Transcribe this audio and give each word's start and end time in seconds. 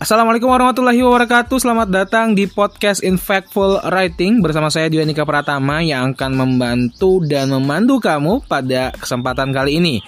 Assalamualaikum 0.00 0.48
warahmatullahi 0.48 1.04
wabarakatuh. 1.04 1.60
Selamat 1.60 1.92
datang 1.92 2.32
di 2.32 2.48
podcast 2.48 3.04
Infactful 3.04 3.84
Writing 3.84 4.40
Bersama 4.40 4.72
saya 4.72 4.88
Dionika 4.88 5.28
Pratama 5.28 5.84
Yang 5.84 6.16
akan 6.16 6.40
membantu 6.40 7.20
dan 7.28 7.52
memandu 7.52 8.00
kamu 8.00 8.40
pada 8.48 8.96
kesempatan 8.96 9.52
kali 9.52 9.76
ini. 9.76 10.00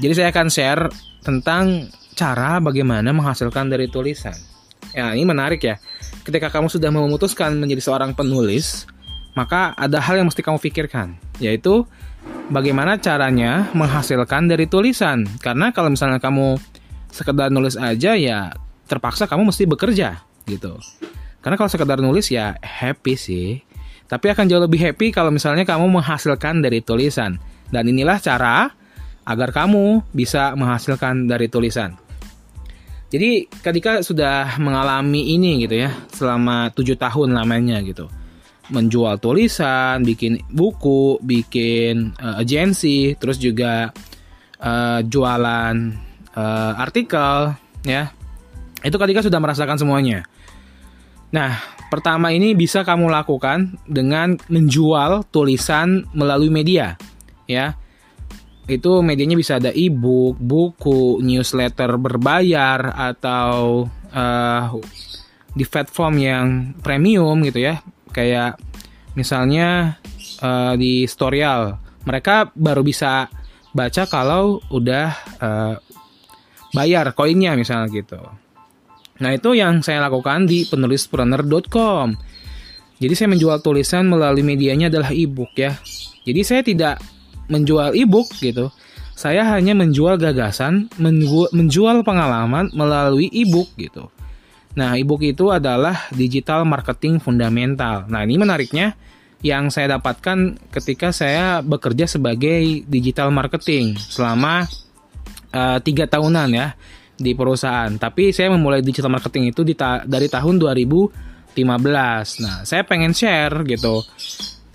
Jadi 0.00 0.12
saya 0.16 0.32
akan 0.32 0.48
share 0.48 0.88
tentang 1.20 1.84
cara 2.16 2.64
bagaimana 2.64 3.12
menghasilkan 3.12 3.68
dari 3.68 3.92
tulisan. 3.92 4.32
Ya 4.96 5.12
ini 5.12 5.28
menarik 5.28 5.60
ya. 5.60 5.76
Ketika 6.24 6.48
kamu 6.48 6.72
sudah 6.72 6.88
memutuskan 6.88 7.60
menjadi 7.60 7.84
seorang 7.84 8.16
penulis 8.16 8.88
Maka 9.36 9.76
ada 9.76 10.00
hal 10.00 10.16
yang 10.16 10.32
mesti 10.32 10.40
kamu 10.40 10.56
pikirkan 10.64 11.12
Yaitu 11.44 11.84
bagaimana 12.48 12.96
caranya 12.96 13.68
menghasilkan 13.76 14.48
dari 14.48 14.64
tulisan. 14.64 15.28
Karena 15.44 15.76
kalau 15.76 15.92
misalnya 15.92 16.24
kamu 16.24 16.56
sekedar 17.12 17.52
nulis 17.52 17.76
aja 17.76 18.16
ya 18.16 18.56
terpaksa 18.86 19.26
kamu 19.26 19.50
mesti 19.50 19.66
bekerja 19.66 20.22
gitu. 20.46 20.78
Karena 21.42 21.54
kalau 21.58 21.70
sekedar 21.70 21.98
nulis 22.02 22.30
ya 22.30 22.58
happy 22.58 23.14
sih. 23.14 23.62
Tapi 24.06 24.30
akan 24.30 24.46
jauh 24.46 24.62
lebih 24.62 24.78
happy 24.82 25.10
kalau 25.10 25.34
misalnya 25.34 25.66
kamu 25.66 25.90
menghasilkan 25.90 26.62
dari 26.62 26.82
tulisan. 26.82 27.38
Dan 27.70 27.90
inilah 27.90 28.22
cara 28.22 28.70
agar 29.26 29.50
kamu 29.50 30.06
bisa 30.14 30.54
menghasilkan 30.54 31.26
dari 31.26 31.50
tulisan. 31.50 31.98
Jadi 33.10 33.46
ketika 33.50 34.02
sudah 34.02 34.58
mengalami 34.58 35.34
ini 35.34 35.62
gitu 35.66 35.86
ya, 35.86 35.90
selama 36.14 36.70
tujuh 36.74 36.98
tahun 36.98 37.34
lamanya 37.34 37.82
gitu. 37.82 38.06
Menjual 38.70 39.22
tulisan, 39.22 40.02
bikin 40.02 40.42
buku, 40.50 41.22
bikin 41.22 42.14
uh, 42.18 42.42
agensi, 42.42 43.14
terus 43.18 43.38
juga 43.38 43.94
uh, 44.58 44.98
jualan 45.06 45.74
uh, 46.34 46.72
artikel 46.74 47.54
ya 47.86 48.10
itu 48.84 48.96
ketika 48.98 49.24
sudah 49.24 49.40
merasakan 49.40 49.78
semuanya. 49.80 50.26
Nah, 51.32 51.58
pertama 51.90 52.30
ini 52.30 52.54
bisa 52.54 52.86
kamu 52.86 53.10
lakukan 53.10 53.76
dengan 53.88 54.38
menjual 54.46 55.26
tulisan 55.34 56.06
melalui 56.14 56.48
media, 56.52 56.94
ya. 57.50 57.74
Itu 58.66 58.98
medianya 59.02 59.38
bisa 59.38 59.62
ada 59.62 59.70
e-book, 59.70 60.38
buku, 60.42 61.22
newsletter 61.22 61.98
berbayar 61.98 62.94
atau 62.94 63.86
uh, 64.10 64.64
di 65.54 65.62
platform 65.62 66.14
yang 66.18 66.46
premium 66.82 67.42
gitu 67.46 67.62
ya. 67.62 67.78
Kayak 68.10 68.58
misalnya 69.14 69.98
uh, 70.42 70.74
di 70.74 71.06
Storyal, 71.06 71.78
mereka 72.06 72.50
baru 72.54 72.82
bisa 72.82 73.30
baca 73.70 74.02
kalau 74.08 74.58
udah 74.72 75.06
uh, 75.42 75.74
bayar 76.74 77.14
koinnya 77.14 77.54
misalnya 77.54 77.86
gitu. 77.92 78.18
Nah 79.20 79.30
itu 79.32 79.56
yang 79.56 79.80
saya 79.80 80.04
lakukan 80.04 80.44
di 80.44 80.68
penulispreneur.com. 80.68 82.08
Jadi 82.96 83.12
saya 83.12 83.28
menjual 83.28 83.60
tulisan 83.60 84.08
melalui 84.08 84.40
medianya 84.40 84.88
adalah 84.88 85.12
e-book 85.12 85.52
ya. 85.56 85.76
Jadi 86.24 86.40
saya 86.42 86.62
tidak 86.64 86.96
menjual 87.52 87.92
e-book 87.92 88.32
gitu. 88.40 88.72
Saya 89.16 89.48
hanya 89.56 89.72
menjual 89.72 90.20
gagasan, 90.20 90.92
menjual 91.52 92.04
pengalaman 92.04 92.68
melalui 92.76 93.32
e-book 93.32 93.72
gitu. 93.80 94.12
Nah, 94.76 94.92
e-book 95.00 95.24
itu 95.24 95.48
adalah 95.48 96.12
digital 96.12 96.68
marketing 96.68 97.16
fundamental. 97.16 98.04
Nah, 98.12 98.28
ini 98.28 98.36
menariknya 98.36 98.92
yang 99.40 99.72
saya 99.72 99.96
dapatkan 99.96 100.60
ketika 100.68 101.16
saya 101.16 101.64
bekerja 101.64 102.04
sebagai 102.04 102.84
digital 102.84 103.32
marketing 103.32 103.96
selama 103.96 104.68
uh, 105.52 105.78
tiga 105.80 106.08
tahunan 106.08 106.48
ya 106.52 106.68
di 107.16 107.32
perusahaan. 107.32 107.90
Tapi 107.96 108.30
saya 108.30 108.52
memulai 108.52 108.84
digital 108.84 109.10
marketing 109.10 109.50
itu 109.50 109.64
di 109.64 109.72
ta 109.72 110.04
dari 110.04 110.28
tahun 110.28 110.60
2015. 110.60 111.56
Nah, 112.44 112.62
saya 112.62 112.82
pengen 112.84 113.16
share 113.16 113.64
gitu 113.64 114.04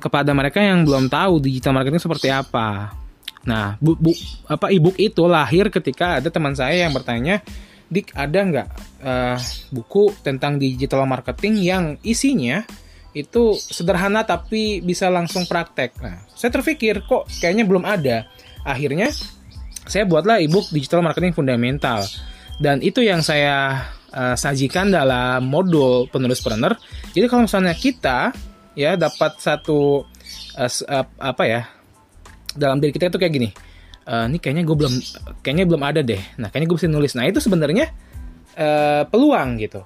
kepada 0.01 0.33
mereka 0.33 0.57
yang 0.57 0.81
belum 0.81 1.07
tahu 1.07 1.37
digital 1.37 1.77
marketing 1.77 2.01
seperti 2.01 2.33
apa. 2.33 2.97
Nah, 3.45 3.77
bu, 3.77 3.97
bu 3.97 4.11
apa 4.49 4.73
ebook 4.73 4.97
itu 4.97 5.25
lahir 5.29 5.69
ketika 5.69 6.17
ada 6.17 6.29
teman 6.33 6.57
saya 6.57 6.85
yang 6.85 6.93
bertanya, 6.93 7.45
"Dik, 7.89 8.17
ada 8.17 8.39
nggak 8.41 8.67
uh, 9.01 9.37
buku 9.69 10.13
tentang 10.25 10.57
digital 10.57 11.05
marketing 11.05 11.61
yang 11.61 11.83
isinya 12.01 12.65
itu 13.11 13.53
sederhana 13.57 14.25
tapi 14.25 14.81
bisa 14.81 15.09
langsung 15.13 15.45
praktek?" 15.45 15.93
Nah, 16.01 16.25
saya 16.33 16.49
terpikir 16.49 17.05
kok 17.05 17.29
kayaknya 17.41 17.65
belum 17.65 17.85
ada. 17.85 18.25
Akhirnya 18.61 19.09
saya 19.85 20.05
buatlah 20.05 20.41
ebook 20.41 20.69
digital 20.69 21.01
marketing 21.01 21.33
fundamental 21.33 22.05
dan 22.57 22.83
itu 22.83 23.05
yang 23.05 23.23
saya 23.23 23.87
uh, 24.11 24.35
sajikan 24.35 24.91
dalam 24.91 25.47
modul 25.47 26.09
penulis 26.11 26.43
planner. 26.43 26.75
Jadi 27.15 27.25
kalau 27.31 27.47
misalnya 27.47 27.75
kita 27.75 28.35
ya 28.75 28.95
dapat 28.95 29.39
satu 29.39 30.03
uh, 30.57 31.05
apa 31.19 31.43
ya 31.47 31.61
dalam 32.55 32.79
diri 32.83 32.91
kita 32.91 33.11
itu 33.11 33.19
kayak 33.19 33.33
gini. 33.33 33.49
Uh, 34.01 34.25
ini 34.27 34.41
kayaknya 34.41 34.65
gue 34.65 34.75
belum 34.75 34.93
kayaknya 35.45 35.65
belum 35.69 35.83
ada 35.85 36.01
deh. 36.01 36.19
Nah, 36.41 36.49
kayaknya 36.49 36.67
gue 36.73 36.77
bisa 36.81 36.89
nulis. 36.89 37.13
Nah, 37.13 37.29
itu 37.29 37.37
sebenarnya 37.37 37.93
uh, 38.57 39.03
peluang 39.07 39.61
gitu. 39.61 39.85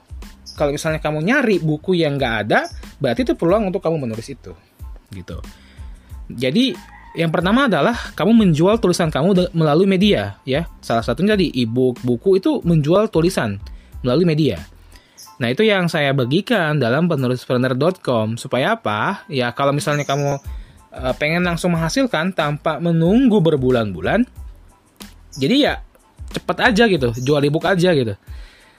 Kalau 0.56 0.72
misalnya 0.72 1.04
kamu 1.04 1.20
nyari 1.20 1.60
buku 1.60 2.00
yang 2.00 2.16
nggak 2.16 2.36
ada, 2.48 2.72
berarti 2.98 3.28
itu 3.28 3.36
peluang 3.36 3.68
untuk 3.68 3.84
kamu 3.84 4.08
menulis 4.08 4.32
itu. 4.32 4.56
Gitu. 5.12 5.38
Jadi 6.32 6.74
yang 7.16 7.32
pertama 7.32 7.72
adalah 7.72 7.96
kamu 8.14 8.46
menjual 8.46 8.78
tulisan 8.84 9.08
kamu 9.08 9.52
melalui 9.56 9.88
media, 9.88 10.38
ya. 10.44 10.68
Salah 10.84 11.02
satunya 11.02 11.40
di 11.40 11.48
e-book, 11.52 12.04
buku 12.04 12.38
itu 12.44 12.60
menjual 12.62 13.08
tulisan 13.08 13.58
melalui 14.04 14.28
media. 14.28 14.60
Nah, 15.36 15.52
itu 15.52 15.68
yang 15.68 15.92
saya 15.92 16.16
bagikan 16.16 16.80
dalam 16.80 17.12
penulispreneur.com 17.12 18.40
supaya 18.40 18.80
apa? 18.80 19.28
Ya, 19.28 19.52
kalau 19.52 19.76
misalnya 19.76 20.08
kamu 20.08 20.40
uh, 20.96 21.14
pengen 21.20 21.44
langsung 21.44 21.76
menghasilkan 21.76 22.32
tanpa 22.32 22.80
menunggu 22.80 23.44
berbulan-bulan, 23.44 24.24
jadi 25.36 25.56
ya 25.56 25.74
cepet 26.32 26.58
aja 26.64 26.84
gitu, 26.88 27.10
jual 27.20 27.44
e-book 27.44 27.68
aja 27.68 27.92
gitu. 27.92 28.16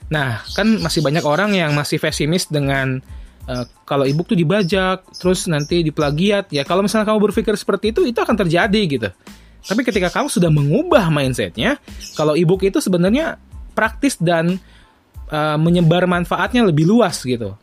Nah, 0.09 0.41
kan 0.55 0.79
masih 0.81 1.03
banyak 1.03 1.25
orang 1.27 1.53
yang 1.53 1.75
masih 1.77 1.99
pesimis 1.99 2.49
dengan 2.49 3.03
Uh, 3.47 3.63
kalau 3.87 4.03
ebook 4.03 4.27
tuh 4.27 4.35
dibajak, 4.35 5.07
terus 5.15 5.47
nanti 5.47 5.79
diplagiat. 5.79 6.51
Ya 6.51 6.67
kalau 6.67 6.83
misalnya 6.83 7.07
kamu 7.07 7.31
berpikir 7.31 7.55
seperti 7.55 7.95
itu, 7.95 8.03
itu 8.03 8.19
akan 8.19 8.35
terjadi 8.35 8.81
gitu. 8.91 9.09
Tapi 9.63 9.81
ketika 9.87 10.11
kamu 10.11 10.27
sudah 10.27 10.51
mengubah 10.51 11.07
mindsetnya, 11.07 11.79
kalau 12.15 12.35
ebook 12.35 12.63
itu 12.67 12.83
sebenarnya 12.83 13.39
praktis 13.71 14.19
dan 14.19 14.59
uh, 15.31 15.57
menyebar 15.59 16.07
manfaatnya 16.07 16.67
lebih 16.67 16.87
luas 16.87 17.23
gitu. 17.23 17.55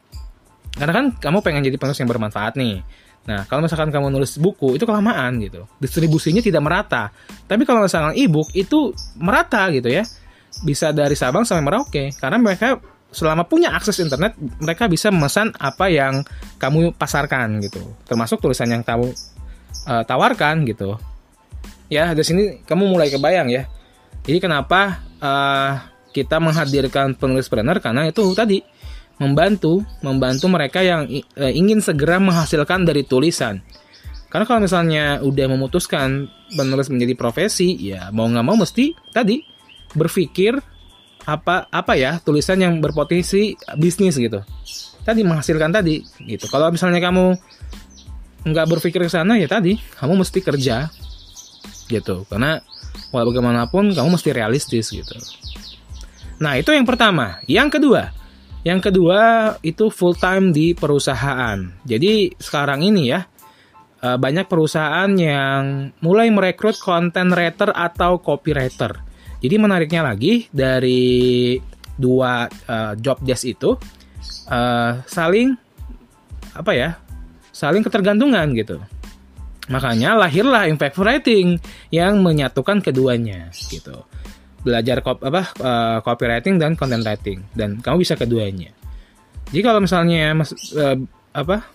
Karena 0.74 0.92
kan 0.92 1.04
kamu 1.16 1.38
pengen 1.44 1.62
jadi 1.64 1.76
penulis 1.78 2.00
yang 2.00 2.10
bermanfaat 2.10 2.56
nih. 2.58 2.82
Nah, 3.24 3.48
kalau 3.48 3.64
misalkan 3.64 3.88
kamu 3.88 4.12
nulis 4.12 4.36
buku 4.36 4.76
itu 4.76 4.84
kelamaan 4.84 5.40
gitu. 5.40 5.64
Distribusinya 5.80 6.44
tidak 6.44 6.60
merata. 6.60 7.08
Tapi 7.48 7.64
kalau 7.64 7.80
misalkan 7.84 8.12
ebook 8.20 8.52
itu 8.52 8.92
merata 9.16 9.64
gitu 9.72 9.88
ya. 9.88 10.04
Bisa 10.60 10.94
dari 10.94 11.18
Sabang 11.18 11.42
sampai 11.42 11.64
Merauke 11.66 12.04
karena 12.14 12.38
mereka 12.38 12.78
selama 13.14 13.46
punya 13.46 13.70
akses 13.70 14.02
internet 14.02 14.34
mereka 14.58 14.90
bisa 14.90 15.08
memesan 15.14 15.54
apa 15.56 15.86
yang 15.86 16.26
kamu 16.58 16.92
pasarkan 16.98 17.62
gitu. 17.62 17.80
Termasuk 18.04 18.42
tulisan 18.42 18.68
yang 18.68 18.82
kamu 18.82 19.14
uh, 19.86 20.02
tawarkan 20.02 20.66
gitu. 20.66 20.98
Ya 21.86 22.10
dari 22.10 22.26
sini 22.26 22.42
kamu 22.66 22.90
mulai 22.90 23.08
kebayang 23.08 23.48
ya. 23.54 23.70
Jadi 24.26 24.38
kenapa 24.42 24.98
uh, 25.22 25.72
kita 26.10 26.42
menghadirkan 26.42 27.14
penulis 27.14 27.46
planner 27.46 27.78
karena 27.78 28.10
itu 28.10 28.26
tadi 28.34 28.60
membantu 29.22 29.86
membantu 30.02 30.50
mereka 30.50 30.82
yang 30.82 31.06
uh, 31.38 31.52
ingin 31.54 31.78
segera 31.78 32.18
menghasilkan 32.18 32.82
dari 32.82 33.06
tulisan. 33.06 33.62
Karena 34.26 34.50
kalau 34.50 34.66
misalnya 34.66 35.22
udah 35.22 35.46
memutuskan 35.46 36.26
penulis 36.50 36.90
menjadi 36.90 37.14
profesi 37.14 37.78
ya 37.78 38.10
mau 38.10 38.26
nggak 38.26 38.42
mau 38.42 38.58
mesti 38.58 38.90
tadi 39.14 39.38
berpikir 39.94 40.73
apa 41.24 41.68
apa 41.72 41.92
ya 41.96 42.20
tulisan 42.20 42.60
yang 42.60 42.80
berpotensi 42.84 43.56
bisnis 43.80 44.20
gitu. 44.20 44.44
Tadi 45.04 45.20
menghasilkan 45.24 45.72
tadi 45.72 46.04
gitu. 46.24 46.48
Kalau 46.48 46.72
misalnya 46.72 47.00
kamu 47.00 47.36
nggak 48.44 48.66
berpikir 48.76 49.00
ke 49.04 49.10
sana 49.12 49.40
ya 49.40 49.48
tadi 49.48 49.80
kamu 50.00 50.20
mesti 50.20 50.38
kerja 50.44 50.88
gitu. 51.88 52.28
Karena 52.28 52.60
walau 53.12 53.32
bagaimanapun 53.32 53.96
kamu 53.96 54.08
mesti 54.20 54.30
realistis 54.36 54.92
gitu. 54.92 55.16
Nah 56.40 56.60
itu 56.60 56.72
yang 56.72 56.84
pertama. 56.84 57.40
Yang 57.48 57.80
kedua 57.80 58.02
yang 58.64 58.80
kedua 58.80 59.20
itu 59.60 59.92
full 59.92 60.16
time 60.16 60.48
di 60.52 60.72
perusahaan. 60.72 61.60
Jadi 61.84 62.32
sekarang 62.40 62.80
ini 62.80 63.12
ya 63.12 63.20
eh, 64.00 64.16
banyak 64.16 64.48
perusahaan 64.48 65.12
yang 65.12 65.92
mulai 66.00 66.32
merekrut 66.32 66.80
content 66.80 67.32
writer 67.32 67.72
atau 67.76 68.20
copywriter 68.24 69.03
jadi 69.44 69.60
menariknya 69.60 70.00
lagi 70.00 70.48
dari 70.48 71.52
dua 72.00 72.48
uh, 72.48 72.96
job 72.96 73.20
desk 73.20 73.44
itu 73.44 73.76
uh, 74.48 75.04
saling 75.04 75.52
apa 76.56 76.72
ya? 76.72 76.96
Saling 77.52 77.84
ketergantungan 77.84 78.56
gitu. 78.56 78.80
Makanya 79.68 80.16
lahirlah 80.16 80.64
impact 80.64 80.96
writing 80.96 81.60
yang 81.92 82.24
menyatukan 82.24 82.80
keduanya 82.80 83.52
gitu. 83.68 84.00
belajar 84.64 85.04
kop, 85.04 85.20
apa 85.20 85.52
uh, 85.60 85.98
copywriting 86.00 86.56
dan 86.56 86.72
content 86.72 87.04
writing 87.04 87.44
dan 87.52 87.84
kamu 87.84 88.00
bisa 88.00 88.16
keduanya. 88.16 88.72
Jadi 89.52 89.60
kalau 89.60 89.84
misalnya 89.84 90.32
mas, 90.32 90.56
uh, 90.72 90.96
apa 91.36 91.68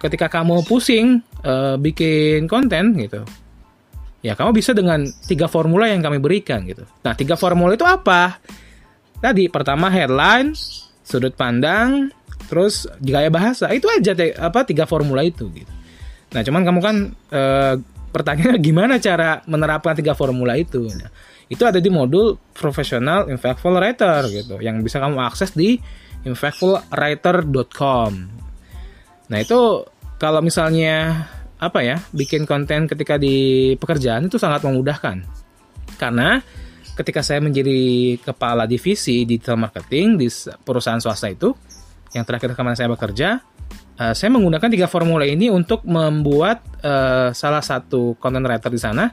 ketika 0.00 0.32
kamu 0.32 0.64
pusing 0.64 1.20
uh, 1.44 1.76
bikin 1.76 2.48
konten 2.48 2.96
gitu, 2.96 3.28
ya 4.22 4.38
kamu 4.38 4.54
bisa 4.54 4.70
dengan 4.72 5.04
tiga 5.26 5.50
formula 5.50 5.90
yang 5.90 6.00
kami 6.00 6.22
berikan 6.22 6.62
gitu. 6.64 6.86
Nah 7.02 7.12
tiga 7.18 7.34
formula 7.34 7.74
itu 7.74 7.84
apa? 7.84 8.38
Tadi 9.18 9.50
pertama 9.50 9.90
headline, 9.90 10.54
sudut 11.02 11.34
pandang, 11.34 12.10
terus 12.46 12.86
gaya 13.02 13.28
bahasa 13.28 13.70
itu 13.74 13.86
aja 13.90 14.14
apa 14.38 14.62
tiga 14.62 14.86
formula 14.86 15.26
itu 15.26 15.50
gitu. 15.52 15.72
Nah 16.32 16.40
cuman 16.40 16.62
kamu 16.62 16.80
kan 16.80 16.96
uh, 17.34 17.74
pertanyaannya 18.12 18.60
gimana 18.68 19.00
cara 19.02 19.40
menerapkan 19.48 19.96
tiga 19.96 20.12
formula 20.12 20.54
itu? 20.54 20.86
Nah, 20.86 21.10
itu 21.48 21.64
ada 21.64 21.80
di 21.80 21.88
modul 21.92 22.36
profesional 22.52 23.28
impactful 23.28 23.76
writer 23.76 24.28
gitu 24.30 24.60
yang 24.60 24.80
bisa 24.84 25.00
kamu 25.00 25.20
akses 25.20 25.52
di 25.56 25.80
impactfulwriter.com. 26.22 28.12
Nah, 29.32 29.38
itu 29.40 29.60
kalau 30.20 30.40
misalnya 30.44 31.26
apa 31.62 31.78
ya, 31.86 32.02
bikin 32.10 32.42
konten 32.42 32.90
ketika 32.90 33.14
di 33.14 33.70
pekerjaan 33.78 34.26
itu 34.26 34.34
sangat 34.34 34.66
memudahkan. 34.66 35.22
Karena 35.94 36.42
ketika 36.98 37.22
saya 37.22 37.38
menjadi 37.38 38.18
kepala 38.18 38.66
divisi 38.66 39.22
di 39.22 39.38
digital 39.38 39.62
marketing 39.62 40.18
di 40.18 40.26
perusahaan 40.66 40.98
swasta 40.98 41.30
itu, 41.30 41.54
yang 42.18 42.26
terakhir 42.26 42.58
kemarin 42.58 42.74
saya 42.74 42.90
bekerja, 42.90 43.38
uh, 44.02 44.10
saya 44.10 44.28
menggunakan 44.34 44.68
tiga 44.74 44.90
formula 44.90 45.22
ini 45.22 45.54
untuk 45.54 45.86
membuat 45.86 46.66
uh, 46.82 47.30
salah 47.30 47.62
satu 47.62 48.18
content 48.18 48.42
writer 48.42 48.68
di 48.74 48.80
sana 48.82 49.06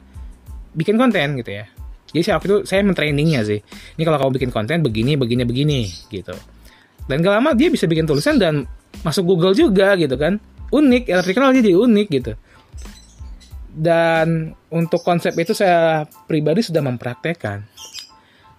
bikin 0.74 0.98
konten 0.98 1.38
gitu 1.38 1.54
ya. 1.54 1.70
Jadi 2.10 2.20
saya 2.26 2.42
waktu 2.42 2.48
itu 2.50 2.58
saya 2.66 2.82
mentrainingnya 2.82 3.46
sih. 3.46 3.62
Ini 3.94 4.02
kalau 4.02 4.18
kamu 4.18 4.42
bikin 4.42 4.50
konten 4.50 4.82
begini, 4.82 5.14
begini, 5.14 5.46
begini 5.46 5.80
gitu. 6.10 6.34
Dan 7.06 7.22
gak 7.22 7.38
lama 7.38 7.54
dia 7.54 7.70
bisa 7.70 7.86
bikin 7.86 8.02
tulisan 8.06 8.42
dan 8.42 8.66
masuk 9.06 9.22
Google 9.22 9.54
juga 9.54 9.94
gitu 9.94 10.18
kan. 10.18 10.42
Unik, 10.70 11.10
terkenal 11.26 11.50
jadi 11.54 11.74
unik 11.74 12.08
gitu. 12.10 12.32
Dan 13.70 14.54
untuk 14.70 15.02
konsep 15.02 15.34
itu 15.38 15.54
saya 15.54 16.06
pribadi 16.26 16.62
sudah 16.62 16.82
mempraktekkan. 16.82 17.66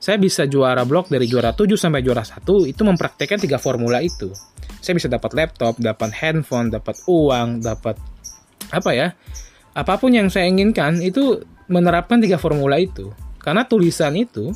Saya 0.02 0.18
bisa 0.18 0.50
juara 0.50 0.82
blog 0.82 1.14
dari 1.14 1.30
juara 1.30 1.54
7 1.54 1.78
sampai 1.78 2.02
juara 2.02 2.26
1 2.26 2.42
itu 2.66 2.82
mempraktekkan 2.82 3.38
tiga 3.38 3.62
formula 3.62 4.02
itu. 4.02 4.34
Saya 4.82 4.98
bisa 4.98 5.06
dapat 5.06 5.32
laptop, 5.38 5.78
dapat 5.78 6.10
handphone, 6.16 6.74
dapat 6.74 6.98
uang, 7.06 7.62
dapat 7.62 8.02
apa 8.74 8.92
ya? 8.98 9.14
Apa 9.78 10.02
pun 10.02 10.10
yang 10.12 10.28
saya 10.28 10.50
inginkan 10.50 11.00
itu 11.00 11.46
menerapkan 11.72 12.20
tiga 12.20 12.36
formula 12.36 12.76
itu 12.76 13.14
karena 13.40 13.64
tulisan 13.66 14.14
itu 14.20 14.52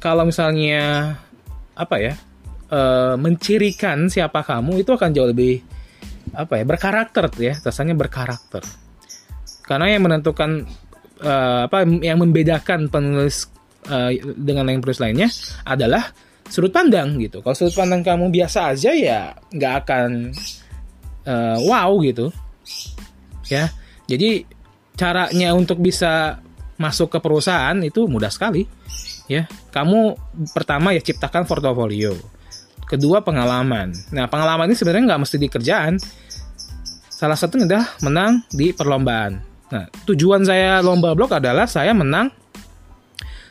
kalau 0.00 0.24
misalnya 0.26 1.14
apa 1.76 1.96
ya 2.00 2.14
e, 2.72 2.80
mencirikan 3.20 4.10
siapa 4.10 4.42
kamu 4.42 4.82
itu 4.82 4.90
akan 4.96 5.10
jauh 5.14 5.30
lebih 5.30 5.62
apa 6.34 6.60
ya 6.60 6.64
berkarakter 6.64 7.30
ya 7.38 7.54
rasanya 7.60 7.94
berkarakter. 7.94 8.62
Karena 9.64 9.92
yang 9.92 10.08
menentukan 10.08 10.64
e, 11.20 11.32
apa 11.68 11.84
yang 11.84 12.18
membedakan 12.20 12.88
penulis 12.88 13.48
e, 13.84 14.20
dengan 14.36 14.68
yang 14.72 14.80
penulis 14.80 15.00
lainnya 15.00 15.28
adalah 15.68 16.08
sudut 16.48 16.72
pandang 16.72 17.20
gitu. 17.20 17.44
Kalau 17.44 17.56
sudut 17.56 17.76
pandang 17.76 18.00
kamu 18.00 18.32
biasa 18.32 18.72
aja 18.72 18.90
ya 18.96 19.20
nggak 19.52 19.74
akan 19.84 20.32
e, 21.28 21.34
wow 21.68 21.90
gitu. 22.00 22.32
Ya 23.52 23.72
jadi 24.08 24.48
caranya 24.98 25.52
untuk 25.52 25.78
bisa 25.80 26.40
masuk 26.78 27.12
ke 27.12 27.18
perusahaan 27.20 27.76
itu 27.84 28.08
mudah 28.08 28.32
sekali. 28.32 28.64
Ya 29.28 29.44
kamu 29.76 30.16
pertama 30.56 30.96
ya 30.96 31.04
ciptakan 31.04 31.44
portofolio 31.44 32.37
kedua 32.88 33.20
pengalaman. 33.20 33.92
Nah 34.10 34.26
pengalaman 34.26 34.72
ini 34.72 34.76
sebenarnya 34.76 35.14
nggak 35.14 35.22
mesti 35.22 35.36
di 35.36 35.48
kerjaan. 35.52 35.94
Salah 37.12 37.36
satunya 37.36 37.68
adalah 37.68 37.88
menang 38.00 38.42
di 38.48 38.72
perlombaan. 38.72 39.32
Nah 39.68 39.84
tujuan 40.08 40.42
saya 40.48 40.80
lomba 40.80 41.12
blog 41.12 41.36
adalah 41.36 41.68
saya 41.68 41.92
menang. 41.92 42.32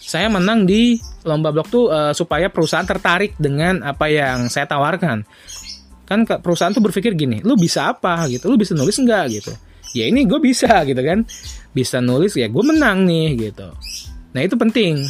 Saya 0.01 0.31
menang 0.31 0.65
di 0.65 0.97
lomba 1.27 1.53
blog 1.53 1.67
tuh 1.69 1.91
uh, 1.93 2.15
supaya 2.15 2.49
perusahaan 2.49 2.87
tertarik 2.87 3.37
dengan 3.37 3.85
apa 3.85 4.09
yang 4.09 4.49
saya 4.49 4.65
tawarkan. 4.65 5.21
Kan 6.07 6.23
perusahaan 6.23 6.71
tuh 6.71 6.81
berpikir 6.81 7.13
gini 7.13 7.43
lu 7.45 7.53
bisa 7.53 7.93
apa 7.93 8.25
gitu? 8.31 8.49
Lu 8.49 8.57
bisa 8.57 8.73
nulis 8.73 8.97
nggak? 8.97 9.25
gitu. 9.29 9.53
Ya 9.95 10.07
ini 10.09 10.25
gue 10.25 10.39
bisa 10.41 10.81
gitu 10.87 10.99
kan. 11.03 11.27
Bisa 11.75 12.01
nulis 12.01 12.33
ya 12.33 12.49
gue 12.49 12.63
menang 12.65 13.05
nih 13.05 13.51
gitu. 13.51 13.69
Nah 14.33 14.41
itu 14.41 14.55
penting 14.55 15.05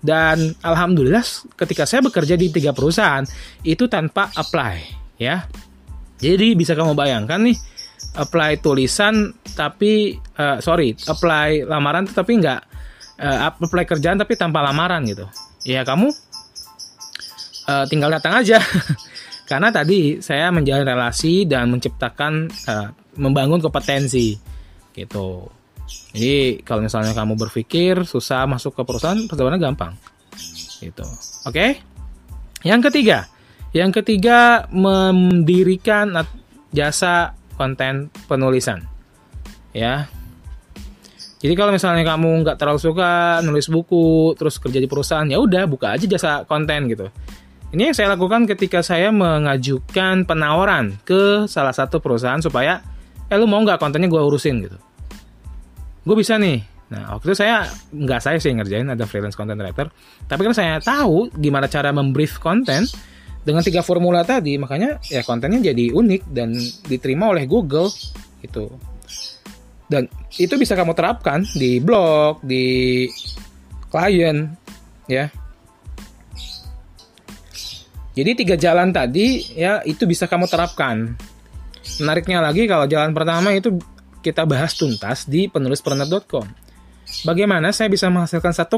dan 0.00 0.56
alhamdulillah 0.64 1.22
ketika 1.60 1.84
saya 1.84 2.00
bekerja 2.00 2.34
di 2.36 2.48
tiga 2.48 2.72
perusahaan 2.72 3.24
itu 3.64 3.84
tanpa 3.86 4.32
apply 4.32 4.76
ya. 5.20 5.44
Jadi 6.20 6.52
bisa 6.56 6.76
kamu 6.76 6.92
bayangkan 6.96 7.40
nih 7.40 7.56
apply 8.16 8.60
tulisan 8.64 9.32
tapi 9.56 10.16
uh, 10.40 10.60
sorry 10.60 10.96
apply 11.08 11.68
lamaran 11.68 12.08
tetapi 12.08 12.32
nggak 12.40 12.60
uh, 13.20 13.52
apply 13.52 13.84
kerjaan 13.84 14.16
tapi 14.16 14.36
tanpa 14.40 14.64
lamaran 14.64 15.04
gitu. 15.04 15.28
Ya 15.68 15.84
kamu 15.84 16.08
uh, 17.68 17.84
tinggal 17.88 18.08
datang 18.08 18.40
aja. 18.40 18.60
Karena 19.50 19.68
tadi 19.74 20.22
saya 20.22 20.48
menjalin 20.54 20.86
relasi 20.86 21.44
dan 21.44 21.68
menciptakan 21.74 22.48
uh, 22.70 22.88
membangun 23.20 23.60
kompetensi 23.60 24.38
gitu. 24.96 25.59
Jadi 26.10 26.66
kalau 26.66 26.82
misalnya 26.82 27.14
kamu 27.14 27.38
berpikir 27.38 28.02
susah 28.02 28.46
masuk 28.50 28.74
ke 28.74 28.82
perusahaan, 28.82 29.18
perjalanannya 29.30 29.62
gampang. 29.62 29.92
Gitu. 30.82 31.06
Oke? 31.46 31.54
Okay? 31.54 31.70
Yang 32.66 32.90
ketiga, 32.90 33.18
yang 33.70 33.94
ketiga 33.94 34.66
mendirikan 34.74 36.12
jasa 36.74 37.38
konten 37.54 38.10
penulisan. 38.26 38.84
Ya. 39.70 40.10
Jadi 41.40 41.56
kalau 41.56 41.72
misalnya 41.72 42.04
kamu 42.04 42.44
nggak 42.44 42.58
terlalu 42.60 42.80
suka 42.82 43.40
nulis 43.40 43.70
buku, 43.72 44.36
terus 44.36 44.60
kerja 44.60 44.76
di 44.76 44.90
perusahaan, 44.90 45.24
ya 45.24 45.40
udah 45.40 45.64
buka 45.64 45.96
aja 45.96 46.04
jasa 46.04 46.44
konten 46.44 46.90
gitu. 46.90 47.08
Ini 47.70 47.90
yang 47.90 47.96
saya 47.96 48.12
lakukan 48.12 48.50
ketika 48.50 48.82
saya 48.82 49.14
mengajukan 49.14 50.26
penawaran 50.26 50.98
ke 51.06 51.46
salah 51.46 51.72
satu 51.72 52.02
perusahaan 52.02 52.42
supaya 52.42 52.82
eh 53.30 53.38
lu 53.38 53.46
mau 53.46 53.62
nggak 53.62 53.78
kontennya 53.78 54.10
gue 54.10 54.18
urusin 54.20 54.58
gitu 54.66 54.74
gue 56.04 56.16
bisa 56.16 56.36
nih. 56.40 56.60
Nah 56.90 57.14
waktu 57.16 57.30
itu 57.30 57.36
saya 57.38 57.70
nggak 57.94 58.20
saya 58.20 58.38
sih 58.42 58.50
ngerjain 58.50 58.90
ada 58.90 59.06
freelance 59.06 59.38
content 59.38 59.60
writer. 59.60 59.88
Tapi 60.26 60.40
kan 60.42 60.54
saya 60.54 60.82
tahu 60.82 61.30
gimana 61.38 61.70
cara 61.70 61.94
membrief 61.94 62.42
konten 62.42 62.86
dengan 63.46 63.62
tiga 63.62 63.80
formula 63.80 64.26
tadi. 64.26 64.58
Makanya 64.58 64.98
ya 65.06 65.22
kontennya 65.22 65.70
jadi 65.70 65.94
unik 65.94 66.22
dan 66.34 66.56
diterima 66.88 67.30
oleh 67.30 67.46
Google 67.46 67.88
itu 68.40 68.66
dan 69.90 70.06
itu 70.38 70.54
bisa 70.54 70.78
kamu 70.78 70.94
terapkan 70.94 71.42
di 71.58 71.82
blog 71.82 72.38
di 72.46 73.06
klien 73.90 74.54
ya. 75.10 75.26
Jadi 78.14 78.30
tiga 78.38 78.54
jalan 78.54 78.94
tadi 78.94 79.54
ya 79.58 79.82
itu 79.82 80.06
bisa 80.06 80.30
kamu 80.30 80.46
terapkan. 80.46 81.18
Menariknya 81.98 82.38
lagi 82.38 82.70
kalau 82.70 82.86
jalan 82.86 83.10
pertama 83.10 83.50
itu 83.50 83.82
kita 84.20 84.44
bahas 84.44 84.76
tuntas 84.76 85.24
di 85.24 85.48
penulispernet.com. 85.48 86.46
Bagaimana 87.26 87.74
saya 87.74 87.90
bisa 87.90 88.06
menghasilkan 88.06 88.54
1,8 88.54 88.70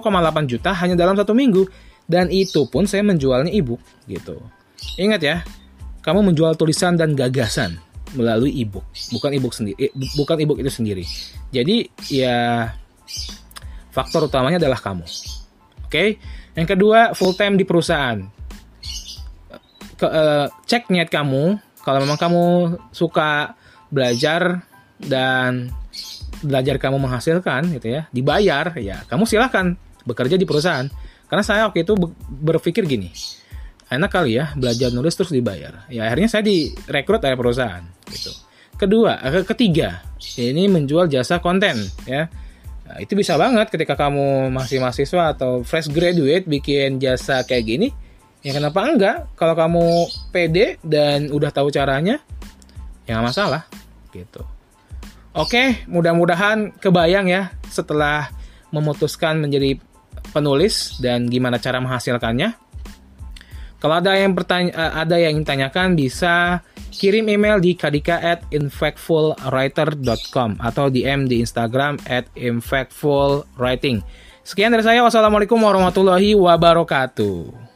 juta 0.49 0.73
hanya 0.73 0.97
dalam 0.97 1.15
satu 1.19 1.37
minggu 1.37 1.69
dan 2.09 2.33
itu 2.33 2.65
pun 2.67 2.89
saya 2.89 3.05
menjualnya 3.05 3.53
ebook 3.53 3.83
gitu. 4.09 4.41
Ingat 4.99 5.21
ya, 5.21 5.37
kamu 6.03 6.33
menjual 6.33 6.57
tulisan 6.59 6.99
dan 6.99 7.15
gagasan 7.15 7.79
melalui 8.13 8.53
ebook, 8.61 8.85
bukan 9.13 9.31
ebook 9.33 9.55
sendiri, 9.57 9.77
eh, 9.89 9.93
bukan 10.17 10.37
ebook 10.41 10.59
itu 10.61 10.71
sendiri. 10.73 11.05
Jadi 11.53 11.89
ya 12.13 12.69
faktor 13.93 14.29
utamanya 14.29 14.61
adalah 14.61 14.81
kamu. 14.81 15.05
Oke, 15.05 15.89
okay? 15.89 16.09
yang 16.57 16.69
kedua 16.69 17.13
full 17.13 17.37
time 17.37 17.61
di 17.61 17.65
perusahaan. 17.69 18.21
Ke, 19.97 20.07
uh, 20.09 20.47
cek 20.67 20.91
niat 20.91 21.13
kamu 21.13 21.61
kalau 21.85 21.99
memang 22.03 22.19
kamu 22.19 22.45
suka 22.91 23.55
belajar 23.93 24.65
dan 25.07 25.71
belajar 26.43 26.77
kamu 26.79 26.99
menghasilkan 26.99 27.71
gitu 27.79 27.87
ya 27.87 28.11
dibayar 28.11 28.75
ya 28.75 29.07
kamu 29.07 29.25
silahkan 29.27 29.79
bekerja 30.03 30.35
di 30.35 30.47
perusahaan. 30.47 30.87
Karena 31.31 31.45
saya 31.47 31.65
waktu 31.65 31.89
itu 31.89 31.97
berpikir 32.29 32.85
gini 32.85 33.09
enak 33.93 34.09
kali 34.09 34.41
ya 34.41 34.57
belajar 34.57 34.89
nulis 34.93 35.13
terus 35.13 35.33
dibayar. 35.33 35.85
Ya 35.93 36.09
akhirnya 36.09 36.29
saya 36.29 36.45
direkrut 36.45 37.21
oleh 37.21 37.39
perusahaan 37.39 37.85
gitu. 38.09 38.33
Kedua 38.77 39.21
eh, 39.21 39.45
ketiga 39.45 40.01
ini 40.41 40.67
menjual 40.69 41.09
jasa 41.13 41.39
konten 41.45 41.77
ya. 42.09 42.29
Nah, 42.83 42.97
itu 43.01 43.17
bisa 43.17 43.41
banget 43.41 43.73
ketika 43.73 43.97
kamu 43.97 44.53
masih 44.53 44.83
mahasiswa 44.83 45.33
atau 45.33 45.65
fresh 45.65 45.89
graduate 45.89 46.45
bikin 46.45 47.01
jasa 47.01 47.45
kayak 47.47 47.65
gini 47.65 47.89
ya 48.43 48.53
kenapa 48.53 48.85
enggak? 48.85 49.17
Kalau 49.39 49.55
kamu 49.55 49.85
pede 50.35 50.77
dan 50.83 51.31
udah 51.31 51.49
tahu 51.55 51.71
caranya 51.73 52.21
ya 53.07 53.19
nggak 53.19 53.27
masalah 53.29 53.63
gitu 54.13 54.45
oke 55.33 55.89
mudah-mudahan 55.89 56.77
kebayang 56.79 57.29
ya 57.29 57.53
setelah 57.69 58.29
memutuskan 58.73 59.41
menjadi 59.41 59.81
penulis 60.33 60.97
dan 60.99 61.29
gimana 61.29 61.61
cara 61.61 61.79
menghasilkannya. 61.79 62.57
Kalau 63.83 63.99
ada 63.99 64.15
yang 64.15 64.39
bertanya, 64.39 64.71
uh, 64.79 65.03
ada 65.03 65.19
yang 65.19 65.35
ingin 65.37 65.43
tanyakan 65.43 65.99
bisa 65.99 66.63
kirim 66.95 67.27
email 67.27 67.59
di 67.59 67.75
kadika 67.75 68.15
at 68.15 68.47
infactfulwriter.com 68.55 70.63
atau 70.63 70.87
DM 70.87 71.27
di 71.27 71.43
Instagram 71.43 71.99
at. 72.07 72.31
Sekian 74.43 74.71
dari 74.71 74.87
saya. 74.87 75.03
Wassalamualaikum 75.03 75.59
warahmatullahi 75.59 76.39
wabarakatuh. 76.39 77.72